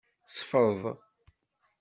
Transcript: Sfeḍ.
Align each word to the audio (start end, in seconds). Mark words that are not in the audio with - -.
Sfeḍ. 0.27 0.81